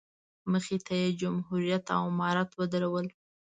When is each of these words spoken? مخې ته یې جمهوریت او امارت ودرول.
مخې 0.51 0.77
ته 0.85 0.93
یې 1.01 1.09
جمهوریت 1.21 1.85
او 1.95 2.01
امارت 2.11 2.49
ودرول. 2.59 3.07